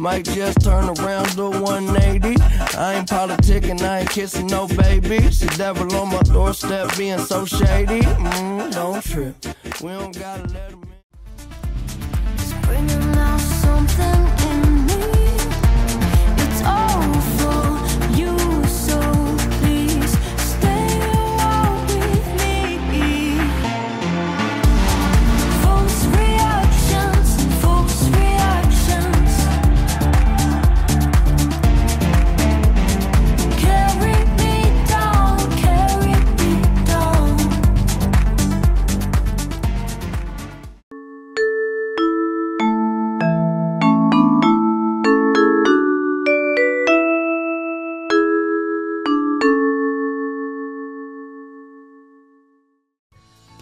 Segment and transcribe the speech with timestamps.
[0.00, 2.40] Might just turn around to 180.
[2.78, 5.30] I ain't politicking, I ain't kissing no baby.
[5.30, 8.00] She devil on my doorstep being so shady.
[8.00, 9.36] Mm, don't trip.
[9.82, 10.82] We don't gotta let him
[12.70, 13.19] in.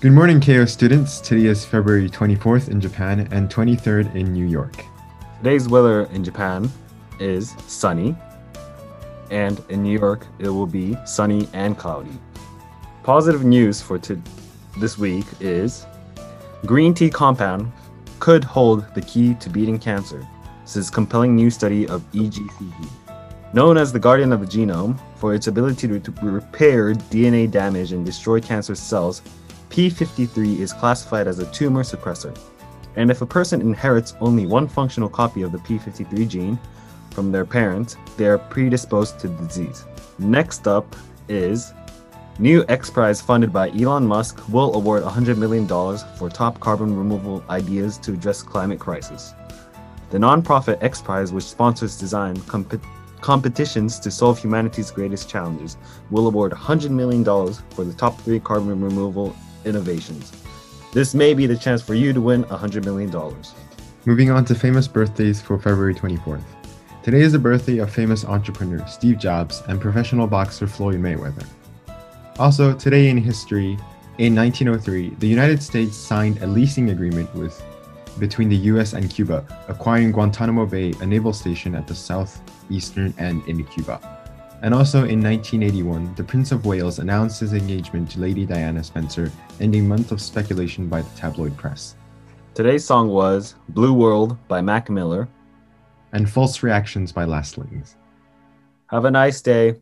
[0.00, 1.18] Good morning, KO students.
[1.18, 4.84] Today is February 24th in Japan and 23rd in New York.
[5.38, 6.70] Today's weather in Japan
[7.18, 8.14] is sunny,
[9.32, 12.16] and in New York it will be sunny and cloudy.
[13.02, 13.98] Positive news for
[14.78, 15.84] this week is
[16.64, 17.72] green tea compound
[18.20, 20.24] could hold the key to beating cancer,
[20.64, 22.88] says compelling new study of EGCG.
[23.52, 28.06] Known as the guardian of the genome for its ability to repair DNA damage and
[28.06, 29.22] destroy cancer cells,
[29.78, 32.36] P53 is classified as a tumor suppressor.
[32.96, 36.58] And if a person inherits only one functional copy of the P53 gene
[37.12, 39.84] from their parent, they are predisposed to disease.
[40.18, 40.96] Next up
[41.28, 41.72] is
[42.40, 45.68] New X Prize funded by Elon Musk will award $100 million
[46.16, 49.32] for top carbon removal ideas to address climate crisis.
[50.10, 52.82] The nonprofit X Prize, which sponsors design comp-
[53.20, 55.76] competitions to solve humanity's greatest challenges,
[56.10, 60.32] will award $100 million for the top three carbon removal innovations.
[60.92, 63.12] This may be the chance for you to win $100 million.
[64.04, 66.42] Moving on to famous birthdays for February 24th.
[67.02, 71.46] Today is the birthday of famous entrepreneur Steve Jobs and professional boxer Floyd Mayweather.
[72.38, 73.78] Also, today in history,
[74.18, 77.62] in 1903, the United States signed a leasing agreement with
[78.18, 83.46] between the US and Cuba, acquiring Guantanamo Bay, a naval station at the southeastern end
[83.46, 84.17] in Cuba.
[84.62, 89.30] And also in 1981, the Prince of Wales announced his engagement to Lady Diana Spencer,
[89.60, 91.94] ending months of speculation by the tabloid press.
[92.54, 95.28] Today's song was Blue World by Mac Miller.
[96.12, 97.94] And false reactions by Lastlings.
[98.86, 99.76] Have a nice day.